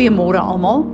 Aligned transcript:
Goeiemôre 0.00 0.40
almal. 0.40 0.86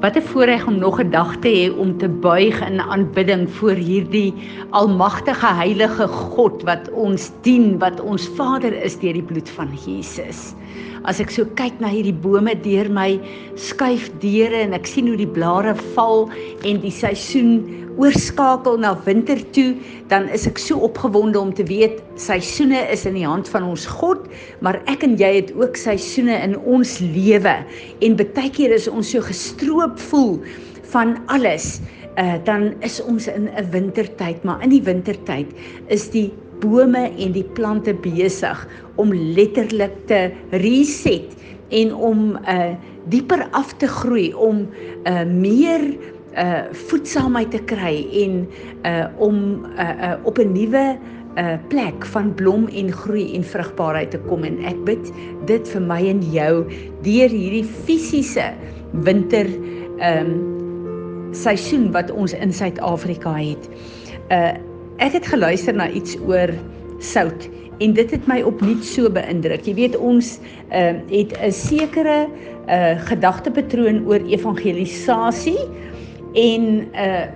Wat 0.00 0.16
'n 0.16 0.24
voorreg 0.32 0.66
om 0.66 0.78
nog 0.78 0.96
'n 1.00 1.10
dag 1.10 1.36
te 1.36 1.48
hê 1.48 1.78
om 1.78 1.98
te 1.98 2.08
buig 2.08 2.56
in 2.68 2.80
aanbidding 2.80 3.50
voor 3.50 3.76
hierdie 3.76 4.32
almagtige 4.70 5.46
heilige 5.46 6.06
God 6.08 6.62
wat 6.62 6.90
ons 6.90 7.30
dien, 7.42 7.78
wat 7.78 8.00
ons 8.00 8.28
Vader 8.28 8.72
is 8.82 8.98
deur 8.98 9.12
die 9.12 9.22
bloed 9.22 9.48
van 9.48 9.68
Jesus. 9.84 10.54
As 11.04 11.20
ek 11.20 11.30
so 11.30 11.44
kyk 11.54 11.80
na 11.80 11.88
hierdie 11.88 12.16
bome 12.16 12.54
deur 12.62 12.88
my 12.90 13.20
skuif 13.54 14.10
deure 14.20 14.56
en 14.56 14.72
ek 14.72 14.86
sien 14.86 15.06
hoe 15.06 15.16
die 15.16 15.34
blare 15.38 15.74
val 15.94 16.30
en 16.64 16.80
die 16.80 16.90
seisoen 16.90 17.64
oorskakel 18.00 18.78
na 18.80 18.94
winter 19.04 19.40
toe, 19.54 19.74
dan 20.08 20.28
is 20.34 20.46
ek 20.48 20.58
so 20.60 20.80
opgewonde 20.88 21.38
om 21.40 21.52
te 21.54 21.66
weet 21.68 22.00
seisoene 22.20 22.80
is 22.92 23.04
in 23.08 23.18
die 23.18 23.26
hand 23.28 23.48
van 23.52 23.66
ons 23.68 23.86
God, 24.00 24.26
maar 24.64 24.80
ek 24.90 25.04
en 25.06 25.18
jy 25.20 25.34
het 25.42 25.54
ook 25.58 25.76
seisoene 25.78 26.38
in 26.40 26.56
ons 26.64 26.98
lewe 27.04 27.56
en 28.00 28.18
baie 28.20 28.50
keer 28.56 28.72
is 28.76 28.88
ons 28.90 29.12
so 29.12 29.22
gestroop 29.24 30.00
voel 30.10 30.38
van 30.94 31.18
alles. 31.30 31.78
Uh, 32.18 32.36
dan 32.44 32.72
is 32.84 32.98
ons 33.06 33.28
in 33.30 33.48
'n 33.48 33.70
wintertyd, 33.70 34.42
maar 34.44 34.60
in 34.64 34.70
die 34.74 34.82
wintertyd 34.82 35.46
is 35.88 36.10
die 36.10 36.28
bome 36.60 37.08
en 37.16 37.32
die 37.32 37.46
plante 37.56 37.94
besig 37.94 38.66
om 38.96 39.12
letterlik 39.12 39.94
te 40.10 40.30
reset 40.50 41.36
en 41.70 41.94
om 41.94 42.38
uh 42.48 42.72
dieper 43.10 43.46
af 43.56 43.72
te 43.80 43.88
groei 43.88 44.30
om 44.36 44.66
uh 45.08 45.24
meer 45.24 45.80
uh 46.38 46.68
voedsaamheid 46.88 47.50
te 47.50 47.62
kry 47.66 48.06
en 48.22 48.44
uh 48.86 49.06
om 49.18 49.64
uh, 49.78 49.88
uh 49.88 50.14
op 50.24 50.38
'n 50.38 50.52
nuwe 50.52 50.98
uh 51.38 51.56
plek 51.68 52.06
van 52.06 52.34
blom 52.34 52.66
en 52.68 52.92
groei 52.92 53.34
en 53.34 53.44
vrugbaarheid 53.44 54.10
te 54.10 54.18
kom 54.18 54.44
en 54.44 54.58
ek 54.64 54.84
bid 54.84 55.12
dit 55.46 55.68
vir 55.68 55.82
my 55.82 56.00
en 56.06 56.22
jou 56.32 56.54
deur 57.02 57.30
hierdie 57.30 57.64
fisiese 57.64 58.52
winter 58.92 59.46
um 59.98 60.32
seisoen 61.32 61.92
wat 61.92 62.10
ons 62.10 62.32
in 62.32 62.52
Suid-Afrika 62.52 63.34
het. 63.38 63.70
Uh 64.30 64.54
ek 65.00 65.12
het 65.12 65.26
geluister 65.26 65.74
na 65.74 65.88
iets 65.88 66.18
oor 66.28 66.50
sout 66.98 67.48
en 67.80 67.94
dit 67.96 68.10
het 68.12 68.26
my 68.28 68.42
opnuut 68.44 68.84
so 68.84 69.08
beïndruk. 69.08 69.64
Jy 69.64 69.74
weet 69.78 69.96
ons 69.96 70.38
uh, 70.68 71.00
het 71.08 71.32
'n 71.40 71.52
sekere 71.52 72.28
uh, 72.68 73.00
gedagtepatroon 73.08 74.04
oor 74.06 74.20
evangelisasie 74.28 75.58
en 76.32 76.64
uh, 76.94 77.26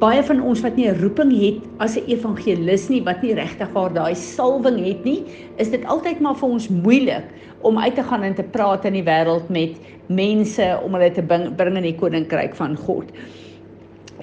baie 0.00 0.22
van 0.24 0.40
ons 0.40 0.62
wat 0.64 0.76
nie 0.76 0.88
'n 0.88 1.00
roeping 1.00 1.32
het 1.32 1.60
as 1.78 1.96
'n 1.96 2.08
evangelis 2.08 2.88
nie, 2.88 3.02
wat 3.04 3.22
nie 3.22 3.34
regtig 3.34 3.68
waar 3.72 3.92
daai 3.92 4.14
salwing 4.14 4.78
het 4.84 5.04
nie, 5.04 5.24
is 5.56 5.70
dit 5.70 5.84
altyd 5.84 6.20
maar 6.20 6.36
vir 6.36 6.48
ons 6.48 6.68
moeilik 6.68 7.24
om 7.60 7.78
uit 7.78 7.94
te 7.94 8.02
gaan 8.02 8.22
en 8.22 8.34
te 8.34 8.42
praat 8.42 8.84
in 8.84 8.92
die 8.92 9.04
wêreld 9.04 9.48
met 9.48 9.76
mense 10.06 10.80
om 10.84 10.94
hulle 10.94 11.10
te 11.12 11.22
bring, 11.22 11.54
bring 11.56 11.76
in 11.76 11.82
die 11.82 11.94
koninkryk 11.94 12.54
van 12.54 12.76
God. 12.76 13.04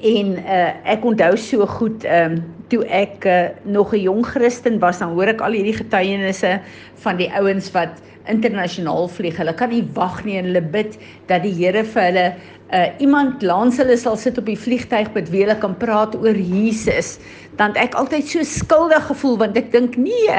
En 0.01 0.37
uh, 0.37 0.73
ek 0.83 1.05
onthou 1.05 1.37
so 1.37 1.65
goed 1.65 2.03
ehm 2.03 2.31
um, 2.31 2.43
toe 2.67 2.83
ek 2.91 3.25
uh, 3.25 3.47
nog 3.63 3.93
'n 3.93 4.01
jong 4.01 4.25
Christen 4.25 4.79
was, 4.79 4.99
dan 4.99 5.13
hoor 5.15 5.27
ek 5.27 5.41
al 5.41 5.51
hierdie 5.51 5.77
getuienisse 5.77 6.59
van 6.95 7.17
die 7.17 7.31
ouens 7.31 7.71
wat 7.71 8.01
internasionaal 8.27 9.07
vlieg. 9.07 9.37
Hulle 9.37 9.53
kan 9.53 9.69
nie 9.69 9.87
wag 9.93 10.25
nie 10.25 10.37
en 10.37 10.45
hulle 10.45 10.61
bid 10.61 10.97
dat 11.27 11.43
die 11.43 11.53
Here 11.53 11.83
vir 11.83 12.03
hulle 12.03 12.33
uh, 12.73 12.87
iemand 12.99 13.41
langs 13.41 13.77
hulle 13.81 13.97
sal 13.97 14.17
sit 14.19 14.37
op 14.37 14.47
die 14.49 14.59
vliegtyg 14.59 15.11
met 15.15 15.29
wie 15.31 15.43
hulle 15.45 15.57
kan 15.59 15.75
praat 15.79 16.15
oor 16.19 16.35
Jesus. 16.35 17.17
Dan 17.57 17.73
ek 17.79 17.95
altyd 17.97 18.27
so 18.29 18.43
skuldig 18.45 19.07
gevoel 19.09 19.37
want 19.41 19.57
ek 19.57 19.71
dink 19.73 19.95
nee, 19.97 20.35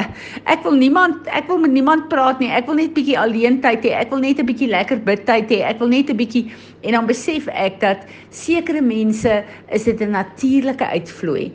ek 0.46 0.62
wil 0.66 0.76
niemand 0.78 1.26
ek 1.34 1.48
wil 1.50 1.58
met 1.62 1.74
niemand 1.74 2.06
praat 2.12 2.38
nie. 2.42 2.50
Ek 2.54 2.68
wil 2.70 2.78
net 2.78 2.94
bietjie 2.94 3.18
alleen 3.18 3.58
tyd 3.64 3.86
hê. 3.86 3.96
Ek 3.98 4.12
wil 4.14 4.22
net 4.22 4.38
'n 4.38 4.46
bietjie 4.46 4.70
lekker 4.70 5.02
bid 5.02 5.26
tyd 5.26 5.50
hê. 5.50 5.64
Ek 5.66 5.80
wil 5.82 5.90
net 5.90 6.10
'n 6.10 6.16
bietjie 6.16 6.46
en 6.86 6.92
dan 6.94 7.06
besef 7.06 7.48
ek 7.48 7.80
dat 7.80 8.06
sekere 8.30 8.80
mense 8.80 9.42
is 9.72 9.84
dit 9.84 10.00
'n 10.00 10.14
natuurlike 10.14 10.84
uitvloei 10.84 11.52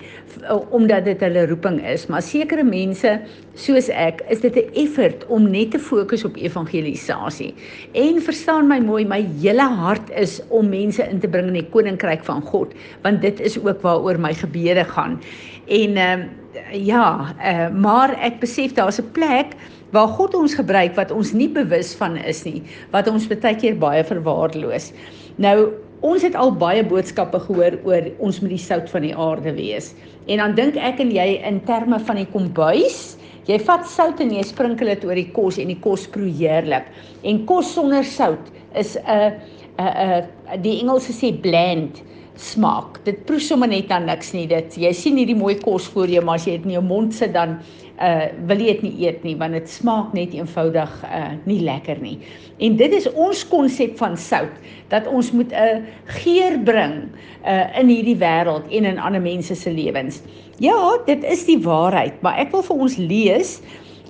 omdat 0.70 1.06
dit 1.06 1.20
hulle 1.22 1.46
roeping 1.48 1.80
is, 1.86 2.08
maar 2.08 2.22
sekere 2.26 2.64
mense 2.64 3.12
soos 3.60 3.90
ek, 3.90 4.24
is 4.30 4.42
dit 4.42 4.56
'n 4.56 4.74
effort 4.74 5.26
om 5.28 5.50
net 5.50 5.72
te 5.72 5.80
fokus 5.80 6.26
op 6.26 6.36
evangelisasie. 6.36 7.54
En 7.94 8.22
verstaan 8.22 8.68
my 8.68 8.80
mooi, 8.80 9.06
my 9.06 9.26
hele 9.42 9.62
hart 9.62 10.10
is 10.10 10.42
om 10.50 10.63
mense 10.70 11.04
in 11.10 11.20
te 11.20 11.28
bring 11.28 11.48
in 11.48 11.60
die 11.60 11.70
koninkryk 11.70 12.24
van 12.24 12.42
God, 12.42 12.74
want 13.02 13.22
dit 13.22 13.40
is 13.40 13.58
ook 13.60 13.82
waaroor 13.82 14.20
my 14.20 14.34
gebede 14.34 14.86
gaan. 14.96 15.20
En 15.68 15.98
ehm 15.98 16.20
uh, 16.20 16.26
ja, 16.74 17.34
uh, 17.42 17.70
maar 17.74 18.14
ek 18.22 18.40
besef 18.40 18.74
daar's 18.74 19.02
'n 19.02 19.12
plek 19.12 19.56
waar 19.92 20.08
God 20.08 20.36
ons 20.36 20.54
gebruik 20.54 20.96
wat 20.96 21.12
ons 21.12 21.34
nie 21.34 21.50
bewus 21.50 21.96
van 21.96 22.18
is 22.18 22.44
nie, 22.44 22.62
wat 22.92 23.08
ons 23.08 23.28
baie 23.28 23.56
keer 23.56 23.78
baie 23.78 24.04
verwaarloos. 24.04 24.94
Nou 25.36 25.74
Ons 26.04 26.26
het 26.26 26.34
al 26.36 26.50
baie 26.60 26.82
boodskappe 26.84 27.40
gehoor 27.46 27.78
oor 27.88 28.08
ons 28.20 28.42
moet 28.44 28.52
die 28.52 28.60
sout 28.60 28.90
van 28.92 29.06
die 29.06 29.14
aarde 29.16 29.54
wees. 29.56 29.94
En 30.28 30.42
dan 30.42 30.56
dink 30.58 30.76
ek 30.76 31.00
en 31.00 31.14
jy 31.16 31.38
in 31.48 31.62
terme 31.64 31.96
van 32.10 32.20
die 32.20 32.28
kombuis. 32.28 33.16
Jy 33.48 33.56
vat 33.64 33.88
sout 33.88 34.20
en 34.24 34.34
jy 34.36 34.44
sprinkel 34.44 34.92
dit 34.92 35.06
oor 35.08 35.16
die 35.16 35.30
kos 35.32 35.62
en 35.64 35.72
die 35.72 35.80
kos 35.80 36.04
proe 36.12 36.28
heerlik. 36.28 36.90
En 37.24 37.46
kos 37.48 37.72
sonder 37.78 38.04
sout 38.04 38.52
is 38.76 38.98
'n 39.00 39.40
'n 39.80 40.24
'n 40.54 40.62
die 40.62 40.80
Engelse 40.82 41.14
sê 41.14 41.32
bland 41.42 42.04
smaak. 42.36 43.00
Dit 43.06 43.26
proe 43.26 43.40
sommer 43.40 43.70
net 43.70 43.90
dan 43.90 44.08
niks 44.10 44.34
nie. 44.34 44.48
Dit 44.50 44.78
jy 44.80 44.92
sien 44.96 45.18
hierdie 45.20 45.38
mooi 45.38 45.56
kos 45.62 45.86
voor 45.94 46.10
jou, 46.10 46.24
maar 46.26 46.40
as 46.42 46.48
jy 46.48 46.58
dit 46.58 46.66
in 46.66 46.78
jou 46.78 46.86
mond 46.86 47.14
sit 47.14 47.34
dan 47.34 47.60
uh 48.02 48.26
wil 48.50 48.58
jy 48.58 48.74
dit 48.74 48.82
nie 48.88 49.06
eet 49.06 49.20
nie 49.24 49.36
want 49.38 49.54
dit 49.54 49.70
smaak 49.70 50.16
net 50.18 50.34
eenvoudig 50.34 50.96
uh 51.06 51.36
nie 51.46 51.60
lekker 51.62 52.02
nie. 52.02 52.18
En 52.58 52.76
dit 52.78 52.94
is 52.94 53.06
ons 53.14 53.44
konsep 53.48 53.94
van 54.00 54.18
sout 54.18 54.56
dat 54.90 55.08
ons 55.08 55.32
moet 55.32 55.54
'n 55.54 55.86
geur 56.24 56.58
bring 56.66 57.14
uh 57.46 57.80
in 57.80 57.88
hierdie 57.88 58.18
wêreld 58.18 58.66
en 58.72 58.86
in 58.86 59.00
ander 59.00 59.22
mense 59.22 59.56
se 59.56 59.72
lewens. 59.72 60.22
Ja, 60.58 60.98
dit 61.06 61.24
is 61.24 61.46
die 61.46 61.60
waarheid, 61.60 62.22
maar 62.22 62.38
ek 62.40 62.52
wil 62.52 62.64
vir 62.64 62.78
ons 62.78 62.98
lees 62.98 63.62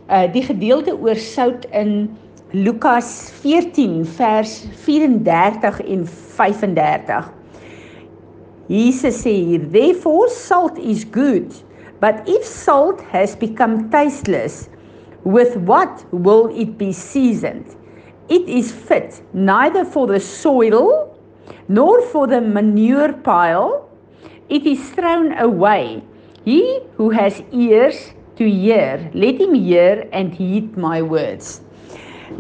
uh 0.10 0.32
die 0.32 0.44
gedeelte 0.44 0.96
oor 0.96 1.16
sout 1.16 1.66
in 1.72 2.10
Lukas 2.54 3.34
14 3.42 4.04
vers 4.04 4.70
34 4.86 5.82
en 5.88 6.06
35. 6.06 7.34
Jesus 8.70 9.16
sê 9.16 9.32
hier, 9.32 9.66
therefore 9.72 10.30
salt 10.30 10.78
is 10.78 11.04
good, 11.04 11.50
but 12.00 12.22
if 12.28 12.46
salt 12.46 13.02
has 13.12 13.36
become 13.36 13.90
tasteless, 13.90 14.70
with 15.26 15.58
what 15.66 16.06
will 16.12 16.52
it 16.54 16.78
be 16.78 16.94
seasoned? 16.94 17.66
It 18.30 18.48
is 18.48 18.72
fit 18.72 19.24
neither 19.34 19.84
for 19.84 20.06
the 20.06 20.20
soil 20.20 21.10
nor 21.68 22.04
for 22.04 22.28
the 22.28 22.40
manure 22.40 23.14
pile. 23.14 23.90
It 24.48 24.68
is 24.68 24.92
thrown 24.92 25.34
away. 25.40 26.04
He 26.46 26.82
who 26.98 27.10
has 27.10 27.42
ears 27.52 28.14
to 28.36 28.48
hear, 28.48 29.10
let 29.16 29.42
him 29.42 29.56
hear 29.56 30.08
and 30.14 30.32
heed 30.32 30.78
my 30.78 31.02
words. 31.02 31.62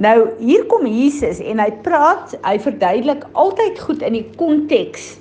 Nou 0.01 0.17
hier 0.39 0.63
kom 0.71 0.87
Jesus 0.87 1.41
en 1.43 1.59
hy 1.61 1.69
praat, 1.85 2.33
hy 2.45 2.57
verduidelik 2.61 3.25
altyd 3.39 3.79
goed 3.83 4.05
in 4.05 4.17
die 4.17 4.25
konteks 4.39 5.13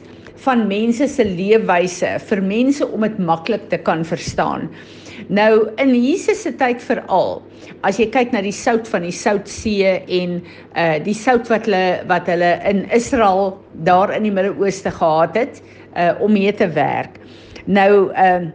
van 0.42 0.64
mense 0.70 1.06
se 1.10 1.24
leefwyse 1.26 2.16
vir 2.28 2.42
mense 2.42 2.86
om 2.86 3.04
dit 3.06 3.18
maklik 3.22 3.68
te 3.70 3.78
kan 3.78 4.02
verstaan. 4.06 4.68
Nou 5.30 5.68
in 5.82 5.92
Jesus 5.94 6.42
se 6.42 6.52
tyd 6.58 6.82
veral, 6.82 7.42
as 7.86 8.00
jy 8.00 8.08
kyk 8.10 8.32
na 8.34 8.42
die 8.42 8.54
sout 8.54 8.88
van 8.90 9.04
die 9.06 9.14
Soutsee 9.14 10.00
en 10.20 10.40
uh 10.78 10.96
die 11.04 11.14
sout 11.14 11.50
wat 11.52 11.68
hulle 11.68 12.02
wat 12.10 12.30
hulle 12.30 12.56
in 12.68 12.84
Israel 12.94 13.52
daar 13.86 14.14
in 14.16 14.26
die 14.26 14.34
Midde-Ooste 14.34 14.90
gehad 14.98 15.38
het 15.38 15.62
uh 15.94 16.14
om 16.24 16.34
mee 16.34 16.52
te 16.52 16.68
werk. 16.74 17.20
Nou 17.66 18.10
uh 18.10 18.50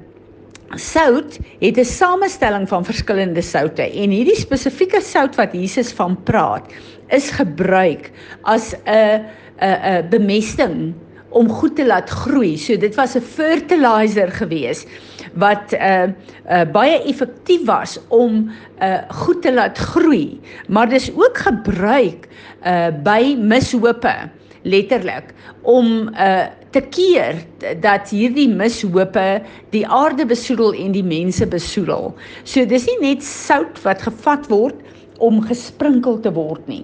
sout 0.75 1.39
het 1.59 1.77
'n 1.77 1.83
samestelling 1.83 2.67
van 2.67 2.85
verskillende 2.85 3.41
soutte 3.41 3.81
en 3.81 4.09
hierdie 4.09 4.35
spesifieke 4.35 5.01
sout 5.01 5.35
wat 5.35 5.53
Jesus 5.53 5.91
van 5.91 6.23
praat 6.23 6.65
is 7.07 7.29
gebruik 7.29 8.11
as 8.41 8.73
'n 8.85 9.23
'n 9.59 9.77
'n 9.83 10.09
bemesting 10.09 10.93
om 11.29 11.49
goed 11.49 11.75
te 11.75 11.85
laat 11.85 12.09
groei. 12.09 12.57
So 12.57 12.77
dit 12.77 12.95
was 12.95 13.15
'n 13.15 13.21
fertilizer 13.21 14.31
gewees 14.31 14.85
wat 15.33 15.73
uh 15.73 16.03
uh 16.49 16.65
baie 16.71 17.03
effektief 17.03 17.65
was 17.65 17.99
om 18.07 18.51
uh 18.81 18.97
goed 19.09 19.41
te 19.41 19.53
laat 19.53 19.77
groei. 19.77 20.39
Maar 20.67 20.89
dis 20.89 21.11
ook 21.15 21.37
gebruik 21.37 22.27
uh 22.63 22.87
by 23.03 23.35
mishope 23.39 24.29
letterlik 24.61 25.33
om 25.61 26.09
uh 26.13 26.45
te 26.75 26.81
keer 26.93 27.39
dat 27.81 28.09
hierdie 28.11 28.47
mishope 28.49 29.25
die 29.73 29.85
aarde 29.87 30.25
besoedel 30.27 30.75
en 30.75 30.93
die 30.95 31.05
mense 31.05 31.47
besoedel. 31.47 32.11
So 32.43 32.65
dis 32.65 32.87
nie 32.89 32.99
net 33.01 33.25
sout 33.25 33.79
wat 33.85 34.03
gevat 34.05 34.49
word 34.51 34.83
om 35.23 35.41
gesprinkel 35.45 36.19
te 36.21 36.33
word 36.33 36.67
nie. 36.69 36.83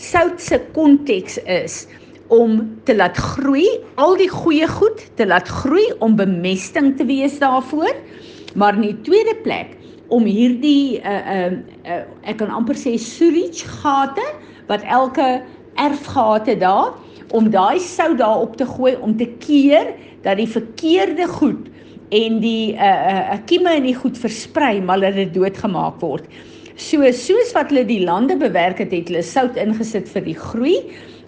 Sout 0.00 0.40
se 0.40 0.60
konteks 0.76 1.38
is 1.50 1.84
om 2.32 2.62
te 2.88 2.94
laat 2.96 3.18
groei, 3.20 3.66
al 4.00 4.16
die 4.16 4.30
goeie 4.32 4.66
goed 4.70 5.02
te 5.18 5.26
laat 5.28 5.48
groei 5.60 5.84
om 6.02 6.16
bemesting 6.16 6.94
te 6.98 7.04
wees 7.06 7.36
daarvoor. 7.42 7.92
Maar 8.54 8.78
in 8.78 8.88
die 8.88 9.00
tweede 9.06 9.36
plek 9.44 9.74
om 10.14 10.24
hierdie 10.28 11.00
uh 11.00 11.20
uh, 11.36 11.52
uh 11.84 12.02
ek 12.28 12.38
kan 12.40 12.52
amper 12.52 12.76
sê 12.78 12.94
sewage 13.00 13.66
gate 13.82 14.24
wat 14.68 14.84
elke 14.84 15.42
erf 15.80 16.06
gehad 16.06 16.46
het 16.48 16.60
daar 16.60 16.94
om 17.30 17.50
daai 17.50 17.78
sout 17.80 18.18
daar 18.18 18.40
op 18.40 18.56
te 18.56 18.66
gooi 18.66 18.96
om 19.00 19.16
te 19.16 19.26
keer 19.38 19.92
dat 20.22 20.36
die 20.36 20.48
verkeerde 20.48 21.28
goed 21.28 21.70
en 22.14 22.40
die 22.40 22.74
uh 22.74 22.90
uh 23.32 23.38
kieme 23.46 23.76
in 23.76 23.88
die 23.88 23.96
goed 23.96 24.18
versprei 24.18 24.80
maar 24.80 25.00
dat 25.00 25.14
dit 25.14 25.34
doodgemaak 25.34 26.00
word. 26.00 26.28
So 26.76 27.06
soos 27.12 27.52
wat 27.54 27.70
hulle 27.70 27.84
die 27.86 28.02
lande 28.02 28.36
bewerk 28.36 28.80
het, 28.82 28.90
het 28.90 29.08
hulle 29.08 29.22
sout 29.22 29.56
ingesit 29.56 30.08
vir 30.10 30.24
die 30.26 30.34
groei, 30.34 30.74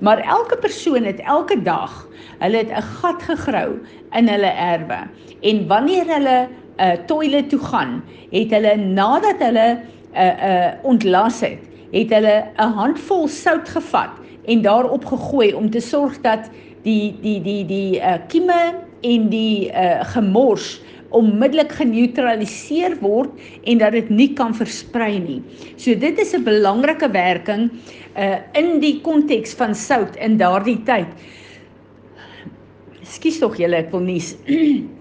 maar 0.03 0.19
elke 0.19 0.59
persoon 0.59 1.07
het 1.07 1.23
elke 1.23 1.61
dag 1.63 1.95
hulle 2.41 2.65
het 2.65 2.71
'n 2.71 2.83
gat 2.83 3.23
gegrou 3.23 3.79
in 4.13 4.29
hulle 4.29 4.53
erwe. 4.53 5.01
En 5.43 5.67
wanneer 5.67 6.07
hulle 6.07 6.49
'n 6.79 6.83
uh, 6.83 7.07
toilet 7.07 7.49
toe 7.49 7.59
gaan, 7.59 8.03
het 8.31 8.51
hulle 8.51 8.77
nadat 8.77 9.39
hulle 9.39 9.69
'n 9.71 9.81
uh, 10.17 10.49
uh, 10.51 10.73
ontlas 10.83 11.41
het, 11.41 11.63
het 11.93 12.11
hulle 12.11 12.45
'n 12.59 12.73
handvol 12.73 13.29
sout 13.29 13.69
gevat 13.69 14.26
en 14.47 14.63
daarop 14.63 15.05
gegooi 15.05 15.53
om 15.55 15.71
te 15.71 15.81
sorg 15.81 16.21
dat 16.25 16.51
die 16.87 17.15
die 17.23 17.41
die 17.43 17.63
die 17.67 17.99
uh, 17.99 18.19
kieme 18.31 18.75
en 19.07 19.29
die 19.31 19.71
uh, 19.71 20.05
gemors 20.15 20.77
onmiddellik 21.15 21.73
geneutraliseer 21.79 22.97
word 23.01 23.31
en 23.65 23.79
dat 23.79 23.95
dit 23.95 24.09
nie 24.11 24.29
kan 24.39 24.55
versprei 24.55 25.19
nie. 25.23 25.41
So 25.77 25.95
dit 25.95 26.19
is 26.19 26.35
'n 26.35 26.45
belangrike 26.45 27.11
werking 27.11 27.71
uh 28.17 28.39
in 28.53 28.81
die 28.81 29.01
konteks 29.01 29.55
van 29.55 29.75
sout 29.75 30.17
in 30.17 30.39
daardie 30.39 30.83
tyd. 30.85 31.09
Skus 33.03 33.39
tog 33.39 33.57
julle, 33.57 33.77
ek 33.77 33.91
wil 33.91 34.01
nie 34.01 34.23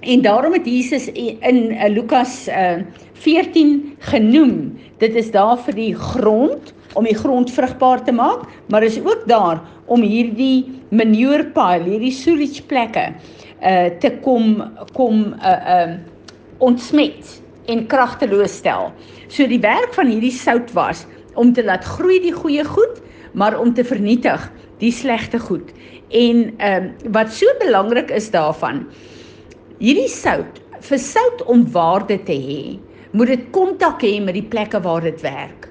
En 0.00 0.22
daarom 0.22 0.52
het 0.52 0.66
Jesus 0.66 1.10
in 1.12 1.72
uh, 1.72 1.88
Lukas 1.88 2.48
uh 2.48 2.82
14 3.12 3.96
genoem. 3.98 4.78
Dit 4.98 5.14
is 5.14 5.30
daar 5.30 5.58
vir 5.58 5.74
die 5.74 5.94
grond 5.94 6.74
om 6.94 7.04
die 7.04 7.16
grond 7.16 7.50
vrugbaar 7.52 8.04
te 8.04 8.12
maak, 8.12 8.46
maar 8.68 8.82
is 8.82 9.00
ook 9.00 9.26
daar 9.28 9.60
om 9.86 10.02
hierdie 10.04 10.80
manure 10.90 11.44
pile, 11.52 11.84
hierdie 11.84 12.14
sewage 12.14 12.64
plekke 12.68 13.10
uh 13.58 13.88
te 14.00 14.12
kom 14.22 14.62
kom 14.94 15.34
uh 15.42 15.58
uh 15.74 15.96
ontsmet 16.58 17.38
en 17.70 17.84
kragteloos 17.86 18.56
stel. 18.60 18.92
So 19.28 19.46
die 19.46 19.60
werk 19.62 19.94
van 19.94 20.08
hierdie 20.10 20.34
sout 20.34 20.72
was 20.74 21.04
om 21.38 21.52
te 21.54 21.62
laat 21.64 21.84
groei 21.84 22.18
die 22.22 22.34
goeie 22.34 22.64
goed, 22.64 22.98
maar 23.32 23.58
om 23.58 23.74
te 23.74 23.84
vernietig 23.84 24.48
die 24.80 24.92
slegte 24.94 25.38
goed. 25.38 25.70
En 26.08 26.48
ehm 26.58 26.88
uh, 26.88 27.12
wat 27.14 27.32
so 27.34 27.46
belangrik 27.60 28.10
is 28.10 28.30
daarvan, 28.30 28.86
hierdie 29.78 30.10
sout 30.10 30.62
vir 30.80 30.98
sout 30.98 31.42
om 31.46 31.66
waarde 31.72 32.18
te 32.24 32.34
hê, 32.34 32.78
moet 33.12 33.34
dit 33.34 33.48
kontak 33.52 34.02
hê 34.02 34.18
met 34.22 34.34
die 34.38 34.46
plekke 34.46 34.80
waar 34.82 35.04
dit 35.04 35.20
werk. 35.22 35.67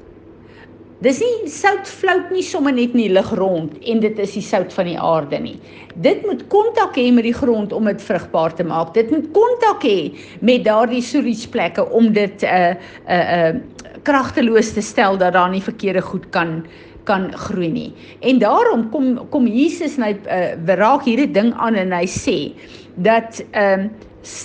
Dis 1.06 1.20
nie 1.22 1.50
sout 1.54 1.86
flout 1.86 2.32
nie 2.34 2.42
sommer 2.42 2.74
net 2.74 2.96
in 2.96 3.04
die 3.04 3.12
lug 3.14 3.28
rond 3.38 3.76
en 3.86 4.00
dit 4.02 4.18
is 4.18 4.32
die 4.34 4.42
sout 4.42 4.72
van 4.74 4.88
die 4.90 4.98
aarde 4.98 5.38
nie. 5.44 5.60
Dit 6.02 6.24
moet 6.26 6.42
kontak 6.50 6.98
hê 6.98 7.12
met 7.14 7.28
die 7.28 7.36
grond 7.38 7.74
om 7.76 7.86
dit 7.86 8.02
vrugbaar 8.02 8.56
te 8.58 8.66
maak. 8.66 8.96
Dit 8.96 9.12
moet 9.14 9.28
kontak 9.36 9.86
hê 9.86 10.10
met 10.42 10.66
daardie 10.66 11.04
sewage 11.06 11.52
plekke 11.54 11.86
om 11.94 12.10
dit 12.14 12.42
'n 12.42 12.48
uh, 12.50 12.74
'n 12.74 13.14
uh, 13.14 13.52
'n 13.52 13.56
uh, 13.56 14.02
kragteloos 14.10 14.74
te 14.74 14.82
stel 14.82 15.18
dat 15.18 15.34
daar 15.34 15.50
nie 15.50 15.62
verkeerde 15.62 16.02
goed 16.02 16.30
kan 16.32 16.66
kan 17.04 17.32
groei 17.32 17.70
nie. 17.72 17.94
En 18.20 18.40
daarom 18.40 18.90
kom 18.90 19.30
kom 19.30 19.48
Jesus 19.48 19.98
hy 19.98 20.18
uh, 20.26 20.76
raak 20.82 21.06
hierdie 21.06 21.32
ding 21.32 21.54
aan 21.54 21.76
en 21.76 21.92
hy 21.92 22.08
sê 22.08 22.54
dat 22.96 23.44
ehm 23.52 23.80
uh, 23.80 23.90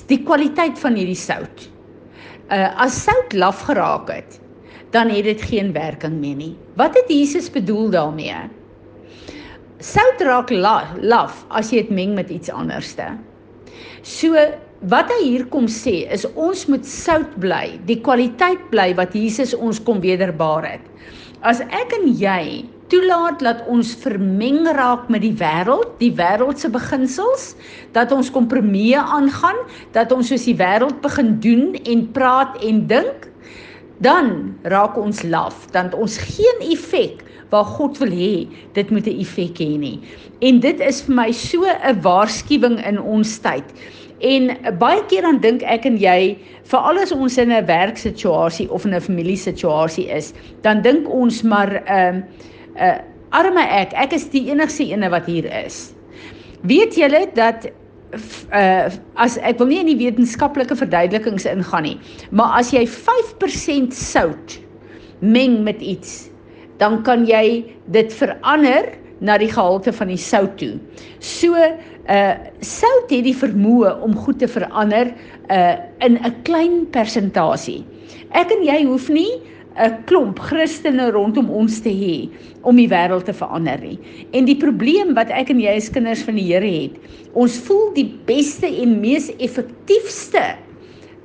die 0.06 0.22
kwaliteit 0.22 0.78
van 0.78 0.94
hierdie 0.94 1.18
sout. 1.18 1.70
Uh 2.52 2.68
as 2.84 3.04
sout 3.04 3.32
laf 3.32 3.64
geraak 3.66 4.10
het, 4.12 4.41
dan 4.92 5.08
het 5.12 5.24
dit 5.24 5.42
geen 5.48 5.72
werking 5.72 6.18
meer 6.20 6.36
nie. 6.36 6.54
Wat 6.76 6.96
het 6.96 7.08
Jesus 7.08 7.50
bedoel 7.50 7.90
daarmee? 7.90 8.36
Sout 9.82 10.20
raak 10.22 10.52
la, 10.52 10.92
laf 11.00 11.46
as 11.50 11.72
jy 11.72 11.82
dit 11.82 11.94
meng 11.96 12.12
met 12.14 12.30
iets 12.30 12.52
anderste. 12.52 13.08
So 14.06 14.36
wat 14.90 15.10
hy 15.14 15.18
hier 15.22 15.46
kom 15.50 15.68
sê 15.70 16.02
is 16.12 16.26
ons 16.34 16.66
moet 16.70 16.86
sout 16.86 17.34
bly, 17.42 17.78
die 17.88 18.00
kwaliteit 18.04 18.62
bly 18.70 18.90
wat 18.98 19.16
Jesus 19.16 19.54
ons 19.54 19.80
kom 19.82 20.02
wederbaar 20.02 20.66
het. 20.74 20.86
As 21.42 21.62
ek 21.64 21.94
en 21.96 22.06
jy 22.18 22.68
toelaat 22.92 23.40
dat 23.40 23.62
ons 23.72 23.94
vermeng 24.02 24.66
raak 24.76 25.08
met 25.10 25.24
die 25.24 25.32
wêreld, 25.40 25.94
die 26.02 26.12
wêreld 26.18 26.60
se 26.60 26.68
beginsels, 26.70 27.52
dat 27.96 28.12
ons 28.12 28.30
kompromieë 28.34 29.00
aangaan, 29.16 29.62
dat 29.96 30.12
ons 30.12 30.28
soos 30.28 30.44
die 30.44 30.58
wêreld 30.58 31.00
begin 31.02 31.38
doen 31.40 31.70
en 31.88 32.04
praat 32.12 32.58
en 32.60 32.82
dink, 32.90 33.28
dan 33.98 34.54
raak 34.62 34.96
ons 34.96 35.22
laf, 35.22 35.66
dan 35.70 35.92
ons 35.94 36.18
geen 36.18 36.70
effek 36.70 37.24
waar 37.52 37.64
God 37.64 37.98
wil 37.98 38.10
hê 38.10 38.48
dit 38.72 38.90
moet 38.90 39.06
'n 39.06 39.20
effek 39.20 39.58
hê 39.60 39.78
nie. 39.78 40.00
En 40.40 40.60
dit 40.60 40.80
is 40.80 41.02
vir 41.02 41.14
my 41.14 41.30
so 41.32 41.64
'n 41.64 42.00
waarskuwing 42.00 42.86
in 42.86 43.00
ons 43.00 43.38
tyd. 43.38 43.64
En 44.20 44.56
baie 44.78 45.02
keer 45.06 45.22
dan 45.22 45.40
dink 45.40 45.62
ek 45.62 45.84
en 45.84 45.96
jy, 45.98 46.38
veral 46.70 46.98
as 46.98 47.12
ons 47.12 47.38
in 47.38 47.52
'n 47.52 47.66
werksituasie 47.66 48.70
of 48.70 48.84
in 48.84 48.94
'n 48.94 49.00
familiesituasie 49.00 50.08
is, 50.08 50.32
dan 50.62 50.82
dink 50.82 51.08
ons 51.08 51.42
maar 51.42 51.82
'n 51.82 51.84
uh, 51.88 52.12
'n 52.12 52.24
uh, 52.78 52.98
arme 53.30 53.60
ek, 53.60 53.92
ek 53.92 54.12
is 54.12 54.28
die 54.30 54.50
enigste 54.50 54.84
ene 54.84 55.10
wat 55.10 55.26
hier 55.26 55.64
is. 55.64 55.92
Weet 56.62 56.94
julle 56.94 57.26
dat 57.34 57.66
uh 58.12 58.90
as 59.20 59.38
ek 59.40 59.60
wil 59.60 59.70
nie 59.70 59.80
in 59.80 59.90
die 59.92 60.00
wetenskaplike 60.00 60.76
verduidelikings 60.76 61.46
ingaan 61.48 61.86
nie, 61.86 61.96
maar 62.30 62.58
as 62.60 62.72
jy 62.74 62.84
5% 62.88 63.96
sout 63.96 64.58
meng 65.22 65.62
met 65.64 65.80
iets, 65.80 66.28
dan 66.82 67.00
kan 67.06 67.26
jy 67.28 67.62
dit 67.94 68.12
verander 68.12 68.90
na 69.22 69.38
die 69.38 69.50
gehalte 69.52 69.92
van 69.94 70.10
die 70.10 70.18
sout 70.18 70.56
toe. 70.60 70.74
So 71.22 71.54
uh 71.56 72.34
sout 72.60 73.12
het 73.12 73.24
die 73.24 73.36
vermoë 73.36 73.94
om 74.02 74.16
goed 74.18 74.40
te 74.42 74.50
verander 74.50 75.14
uh 75.48 75.76
in 76.04 76.18
'n 76.18 76.42
klein 76.44 76.86
persentasie. 76.90 77.84
Ek 78.32 78.50
en 78.50 78.64
jy 78.64 78.84
hoef 78.84 79.08
nie 79.08 79.40
'n 79.76 80.04
klomp 80.04 80.38
Christene 80.38 81.10
rondom 81.10 81.50
ons 81.50 81.80
te 81.80 81.90
hê 81.90 82.28
om 82.62 82.76
die 82.76 82.88
wêreld 82.88 83.24
te 83.24 83.32
verander 83.32 83.80
nie. 83.80 83.98
En 84.32 84.44
die 84.44 84.56
probleem 84.56 85.14
wat 85.14 85.30
ek 85.30 85.50
en 85.50 85.60
jy 85.60 85.76
as 85.76 85.90
kinders 85.92 86.24
van 86.26 86.36
die 86.36 86.48
Here 86.50 86.68
het, 86.68 86.98
ons 87.32 87.58
voel 87.66 87.92
die 87.96 88.08
beste 88.28 88.68
en 88.68 89.00
mees 89.00 89.30
effektiefste 89.38 90.44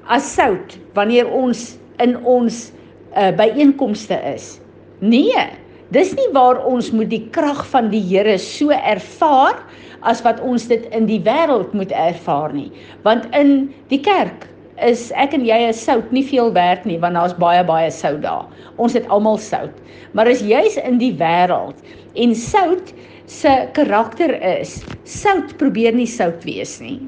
as 0.07 0.27
sout 0.35 0.77
wanneer 0.95 1.27
ons 1.27 1.77
in 1.99 2.15
ons 2.23 2.71
uh, 3.17 3.31
byeenkomste 3.35 4.15
is. 4.33 4.57
Nee, 5.03 5.43
dis 5.91 6.13
nie 6.15 6.29
waar 6.33 6.61
ons 6.65 6.91
moet 6.95 7.09
die 7.11 7.25
krag 7.35 7.65
van 7.73 7.91
die 7.91 8.03
Here 8.03 8.37
so 8.39 8.71
ervaar 8.71 9.59
as 10.07 10.21
wat 10.23 10.39
ons 10.45 10.67
dit 10.69 10.85
in 10.95 11.07
die 11.09 11.19
wêreld 11.25 11.73
moet 11.75 11.91
ervaar 11.91 12.53
nie. 12.55 12.69
Want 13.03 13.27
in 13.35 13.73
die 13.91 14.01
kerk 14.03 14.47
is 14.85 15.09
ek 15.17 15.33
en 15.33 15.45
jy 15.45 15.57
is 15.69 15.79
sout 15.81 16.11
nie 16.13 16.25
veel 16.25 16.51
werd 16.53 16.85
nie 16.85 16.99
want 17.01 17.17
daar's 17.17 17.35
baie 17.39 17.63
baie 17.65 17.89
sout 17.93 18.21
daar. 18.25 18.47
Ons 18.77 18.93
het 18.97 19.07
almal 19.13 19.39
sout. 19.41 19.73
Maar 20.13 20.29
as 20.31 20.43
jy's 20.45 20.77
in 20.81 20.99
die 21.01 21.13
wêreld 21.17 21.79
en 22.15 22.35
sout 22.37 22.93
se 23.27 23.53
karakter 23.75 24.33
is, 24.39 24.79
sout 25.03 25.57
probeer 25.59 25.95
nie 25.95 26.07
sout 26.07 26.45
wees 26.47 26.77
nie. 26.79 27.01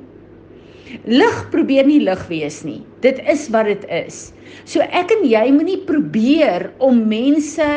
Lig 1.06 1.38
probeer 1.54 1.86
nie 1.86 2.02
lig 2.02 2.22
wees 2.32 2.64
nie. 2.66 2.82
Dit 3.06 3.22
is 3.30 3.46
wat 3.54 3.70
dit 3.70 3.86
is. 3.94 4.30
So 4.66 4.82
ek 4.82 5.14
en 5.14 5.24
jy 5.30 5.46
moenie 5.54 5.80
probeer 5.86 6.72
om 6.84 7.06
mense 7.10 7.68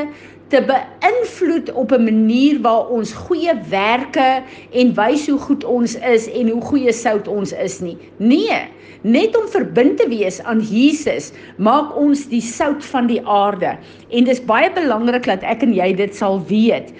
te 0.52 0.60
beïnvloed 0.68 1.72
op 1.72 1.92
'n 1.92 2.04
manier 2.04 2.60
waar 2.60 2.86
ons 2.92 3.12
goeie 3.12 3.54
werke 3.70 4.42
en 4.70 4.94
wys 4.94 5.26
hoe 5.28 5.38
goed 5.38 5.64
ons 5.64 5.94
is 5.96 6.28
en 6.30 6.48
hoe 6.48 6.60
goeie 6.60 6.92
sout 6.92 7.28
ons 7.28 7.52
is 7.52 7.80
nie. 7.80 7.96
Nee, 8.16 8.58
net 9.00 9.36
om 9.36 9.48
verbind 9.48 9.96
te 9.96 10.08
wees 10.08 10.42
aan 10.42 10.60
Jesus 10.60 11.32
maak 11.56 11.96
ons 11.96 12.28
die 12.28 12.40
sout 12.40 12.84
van 12.84 13.06
die 13.06 13.26
aarde. 13.26 13.76
En 14.10 14.24
dis 14.24 14.44
baie 14.44 14.72
belangrik 14.72 15.24
dat 15.24 15.42
ek 15.42 15.62
en 15.62 15.72
jy 15.74 15.92
dit 15.96 16.16
sal 16.16 16.42
weet. 16.46 16.92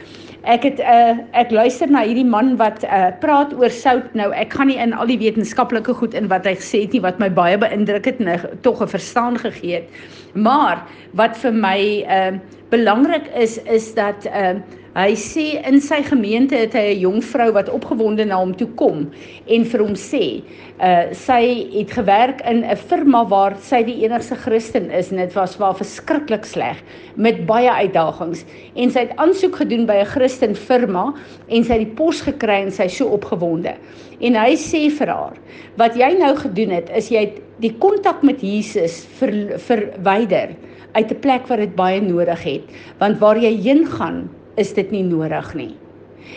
Ek 0.43 0.63
het 0.63 0.81
uh 0.81 1.21
ek 1.33 1.51
luister 1.51 1.91
na 1.91 2.03
hierdie 2.03 2.27
man 2.27 2.57
wat 2.57 2.85
uh 2.85 3.13
praat 3.21 3.53
oor 3.55 3.71
sout. 3.71 4.15
Nou 4.15 4.33
ek 4.33 4.53
gaan 4.53 4.67
nie 4.67 4.81
in 4.81 4.93
al 4.93 5.07
die 5.07 5.19
wetenskaplike 5.19 5.95
goed 5.95 6.15
in 6.15 6.29
wat 6.29 6.45
hy 6.45 6.55
gesê 6.55 6.81
het 6.81 6.93
nie 6.93 7.05
wat 7.05 7.19
my 7.19 7.29
baie 7.31 7.59
beïndruk 7.59 8.05
het 8.05 8.19
en 8.21 8.41
tog 8.63 8.83
'n 8.83 8.89
verstaan 8.89 9.39
gegee 9.39 9.75
het. 9.75 9.89
Maar 10.35 10.83
wat 11.13 11.37
vir 11.37 11.53
my 11.53 11.79
uh 12.09 12.33
belangrik 12.73 13.27
is 13.37 13.63
is 13.63 13.95
dat 13.95 14.25
uh 14.27 14.57
hy 14.93 15.15
sê 15.17 15.45
in 15.65 15.79
sy 15.81 16.03
gemeente 16.05 16.53
het 16.53 16.75
hy 16.77 16.93
'n 16.93 17.01
jong 17.01 17.23
vrou 17.25 17.53
wat 17.57 17.69
opgewonde 17.73 18.27
na 18.29 18.37
hom 18.37 18.53
toe 18.53 18.69
kom 18.77 19.09
en 19.49 19.65
vir 19.65 19.81
hom 19.81 19.95
sê 19.97 20.45
uh 20.85 21.09
sy 21.17 21.65
het 21.73 21.95
gewerk 21.97 22.43
in 22.45 22.61
'n 22.61 22.77
firma 22.77 23.25
waar 23.25 23.57
sy 23.57 23.83
die 23.83 24.05
enigste 24.05 24.37
Christen 24.37 24.91
is 24.91 25.11
en 25.11 25.17
dit 25.17 25.33
was 25.33 25.57
waar 25.57 25.75
verskriklik 25.75 26.45
sleg 26.45 26.77
met 27.17 27.47
baie 27.47 27.71
uitdagings. 27.71 28.45
En 28.77 28.91
sy 28.91 29.01
het 29.07 29.17
aansoek 29.17 29.57
gedoen 29.57 29.87
by 29.87 29.97
'n 30.03 30.13
Christen 30.13 30.55
firma 30.55 31.15
en 31.49 31.65
sy 31.65 31.73
het 31.73 31.89
die 31.89 31.97
pos 31.97 32.21
gekry 32.21 32.61
en 32.63 32.71
sy 32.71 32.89
so 32.89 33.07
opgewonde. 33.07 33.75
En 34.21 34.35
hy 34.35 34.53
sê 34.57 34.91
vir 34.91 35.09
haar 35.09 35.37
wat 35.77 35.97
jy 35.97 36.19
nou 36.19 36.37
gedoen 36.37 36.71
het 36.71 36.91
is 36.95 37.09
jy 37.09 37.21
het 37.21 37.41
die 37.61 37.73
kontak 37.79 38.23
met 38.23 38.43
Jesus 38.43 39.07
ver, 39.19 39.59
verwyder 39.59 40.53
uit 40.93 41.11
'n 41.11 41.21
plek 41.21 41.47
waar 41.49 41.65
dit 41.65 41.75
baie 41.75 42.01
nodig 42.01 42.43
het. 42.43 42.65
Want 42.99 43.19
waar 43.19 43.39
jy 43.39 43.57
heen 43.57 43.87
gaan 43.87 44.29
is 44.61 44.73
dit 44.77 44.91
nie 44.93 45.05
nodig 45.07 45.55
nie. 45.59 45.73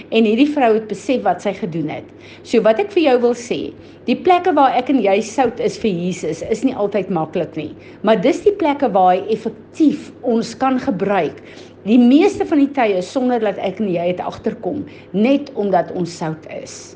En 0.09 0.25
hierdie 0.27 0.49
vrou 0.49 0.71
het 0.75 0.87
besef 0.89 1.21
wat 1.25 1.43
sy 1.45 1.53
gedoen 1.55 1.91
het. 1.93 2.07
So 2.43 2.63
wat 2.65 2.81
ek 2.81 2.91
vir 2.95 3.05
jou 3.05 3.15
wil 3.27 3.35
sê, 3.37 3.59
die 4.09 4.17
plekke 4.17 4.53
waar 4.57 4.75
ek 4.77 4.89
en 4.91 4.99
jy 5.03 5.15
sout 5.25 5.61
is 5.63 5.77
vir 5.81 5.93
Jesus 5.93 6.41
is 6.51 6.65
nie 6.65 6.75
altyd 6.75 7.11
maklik 7.13 7.55
nie, 7.59 7.71
maar 8.03 8.19
dis 8.21 8.41
die 8.45 8.55
plekke 8.59 8.89
waar 8.95 9.13
hy 9.13 9.23
effektief 9.35 10.11
ons 10.27 10.55
kan 10.61 10.81
gebruik. 10.81 11.39
Die 11.85 12.01
meeste 12.01 12.47
van 12.49 12.63
die 12.63 12.71
tye 12.73 13.01
sonder 13.05 13.43
dat 13.43 13.61
ek 13.61 13.79
en 13.81 13.91
jy 13.93 14.09
dit 14.11 14.21
agterkom, 14.25 14.83
net 15.13 15.51
omdat 15.53 15.93
ons 15.93 16.17
sout 16.17 16.49
is. 16.57 16.95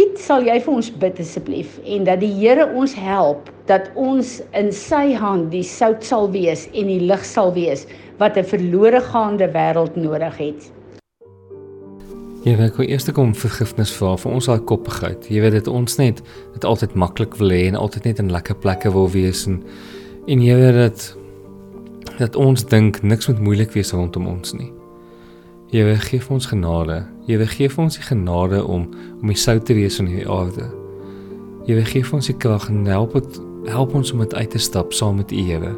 Piet, 0.00 0.16
sal 0.16 0.46
jy 0.48 0.54
vir 0.64 0.72
ons 0.72 0.86
bid 1.02 1.18
asseblief 1.20 1.74
en 1.84 2.06
dat 2.06 2.22
die 2.22 2.30
Here 2.32 2.64
ons 2.72 2.94
help 2.96 3.50
dat 3.68 3.90
ons 4.00 4.38
in 4.56 4.70
sy 4.72 5.10
hand 5.12 5.50
die 5.52 5.66
sout 5.66 6.00
sal 6.08 6.30
wees 6.32 6.62
en 6.72 6.88
die 6.88 7.02
lig 7.04 7.26
sal 7.28 7.52
wees 7.52 7.82
wat 8.22 8.38
'n 8.40 8.48
verlore 8.48 9.02
gaande 9.10 9.50
wêreld 9.52 10.00
nodig 10.00 10.38
het. 10.38 10.70
Jy 12.48 12.56
weet 12.56 12.80
hoe 12.80 12.88
eers 12.88 13.12
kom 13.12 13.34
vergifnis 13.34 13.92
vra 13.92 14.16
vir 14.16 14.32
ons 14.32 14.46
daai 14.46 14.64
koppigheid. 14.64 15.28
Jy 15.28 15.40
weet 15.40 15.52
dit 15.52 15.68
ons 15.68 15.98
net 15.98 16.22
dit 16.54 16.64
altyd 16.64 16.94
maklik 16.94 17.36
wil 17.36 17.50
hê 17.50 17.68
en 17.68 17.76
altyd 17.76 18.04
net 18.04 18.18
in 18.18 18.32
lekker 18.32 18.56
plekke 18.56 18.90
wil 18.92 19.10
wees 19.10 19.46
en 19.46 19.62
en 20.26 20.40
jy 20.40 20.56
weet 20.56 20.80
dat 20.80 21.16
dat 22.18 22.36
ons 22.36 22.64
dink 22.64 23.02
niks 23.02 23.28
moet 23.28 23.40
moeilik 23.40 23.72
wees 23.72 23.92
rondom 23.92 24.26
ons 24.26 24.54
nie. 24.54 24.79
Weet 25.70 26.00
gee 26.02 26.18
vir 26.18 26.32
ons 26.34 26.46
genade. 26.50 26.96
Weet 27.26 27.48
gee 27.48 27.70
vir 27.70 27.84
ons 27.84 27.94
die 27.94 28.02
genade 28.02 28.64
om 28.66 28.88
om 29.20 29.30
die 29.30 29.38
sout 29.38 29.68
te 29.68 29.74
wees 29.78 30.00
in 30.02 30.08
hierdie 30.10 30.26
aarde. 30.26 30.66
Weet 31.68 31.92
gee 31.92 32.02
vir 32.02 32.16
ons 32.18 32.26
die 32.26 32.34
krag 32.34 32.66
en 32.72 32.88
help 32.90 33.14
het 33.14 33.38
help 33.70 33.94
ons 33.94 34.10
om 34.10 34.24
dit 34.24 34.34
uit 34.34 34.50
te 34.50 34.58
stap 34.58 34.92
saam 34.92 35.20
met 35.20 35.30
U 35.30 35.44
Here. 35.46 35.70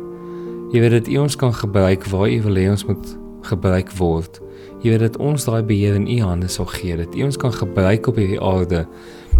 Weet 0.72 0.90
dat 0.96 1.12
U 1.12 1.18
ons 1.26 1.36
kan 1.36 1.52
gebruik 1.52 2.08
waar 2.08 2.30
U 2.30 2.40
wil 2.46 2.56
hê 2.56 2.70
ons 2.72 2.86
moet 2.88 3.12
gebruik 3.44 3.92
word. 3.98 4.40
Weet 4.80 5.04
dat 5.04 5.20
ons 5.20 5.44
daai 5.44 5.60
beheer 5.62 6.00
in 6.00 6.08
U 6.08 6.20
hande 6.24 6.48
sal 6.48 6.70
gee 6.72 6.96
dat 6.96 7.12
U 7.12 7.28
ons 7.28 7.36
kan 7.36 7.52
gebruik 7.52 8.08
op 8.08 8.16
hierdie 8.16 8.40
aarde. 8.40 8.86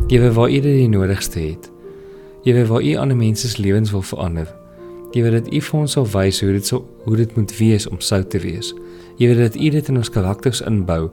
Weet 0.08 0.34
waar 0.36 0.50
U 0.52 0.60
dit 0.60 0.88
nodigste 0.90 1.40
het. 1.40 1.70
Weet 2.44 2.66
waar 2.68 2.84
U 2.84 2.94
ander 3.00 3.16
mense 3.16 3.48
se 3.48 3.62
lewens 3.62 3.90
wil 3.90 4.04
verander. 4.04 4.52
Weet 5.12 5.32
dat 5.32 5.48
U 5.48 5.60
vir 5.60 5.80
ons 5.80 5.96
sal 5.96 6.06
wys 6.12 6.44
hoe 6.44 6.52
dit 6.52 6.66
sou 6.66 6.84
hoe 7.04 7.16
dit 7.16 7.36
moet 7.36 7.56
wees 7.56 7.88
om 7.88 8.00
sout 8.00 8.30
te 8.30 8.38
wees. 8.38 8.74
Jy 9.22 9.28
weet 9.30 9.38
dat 9.38 9.54
U 9.54 9.68
dit 9.70 9.88
in 9.88 10.00
ons 10.00 10.10
karakters 10.10 10.60
inbou 10.66 11.04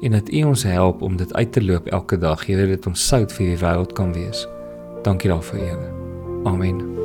en 0.00 0.16
dat 0.16 0.30
U 0.32 0.42
ons 0.48 0.62
help 0.64 1.02
om 1.04 1.18
dit 1.20 1.34
uit 1.34 1.52
te 1.52 1.64
loop 1.64 1.90
elke 1.92 2.16
dag. 2.18 2.46
Jy 2.48 2.56
weet 2.56 2.72
dat 2.78 2.88
ons 2.88 3.08
sout 3.12 3.34
vir 3.36 3.52
die 3.52 3.60
wêreld 3.60 3.92
kan 3.92 4.16
wees. 4.16 4.46
Dankie 5.04 5.28
daarvoor, 5.28 5.60
Here. 5.60 5.92
Amen. 6.48 6.99